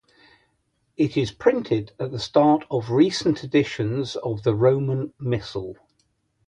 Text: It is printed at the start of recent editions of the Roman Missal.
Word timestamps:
It 0.97 1.15
is 1.15 1.31
printed 1.31 1.91
at 1.99 2.09
the 2.09 2.17
start 2.17 2.65
of 2.71 2.89
recent 2.89 3.43
editions 3.43 4.15
of 4.15 4.41
the 4.41 4.55
Roman 4.55 5.13
Missal. 5.19 5.75